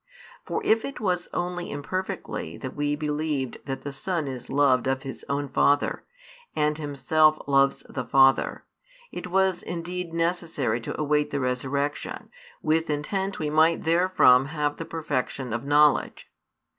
[0.47, 5.03] For if it was only imperfectly that we believed that the Son is loved of
[5.03, 6.03] His own Father,
[6.55, 8.65] and Himself loves the Father,
[9.11, 12.31] it was indeed necessary to await the Resurrection,
[12.63, 16.31] with intent we might therefrom have the perfection of knowledge.